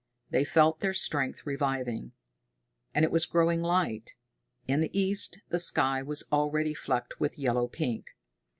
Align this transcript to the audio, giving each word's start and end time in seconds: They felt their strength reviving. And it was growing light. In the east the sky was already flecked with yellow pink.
They 0.31 0.43
felt 0.43 0.79
their 0.79 0.95
strength 0.95 1.45
reviving. 1.45 2.13
And 2.91 3.05
it 3.05 3.11
was 3.11 3.27
growing 3.27 3.61
light. 3.61 4.15
In 4.67 4.81
the 4.81 4.99
east 4.99 5.41
the 5.49 5.59
sky 5.59 6.01
was 6.01 6.23
already 6.31 6.73
flecked 6.73 7.19
with 7.19 7.37
yellow 7.37 7.67
pink. 7.67 8.07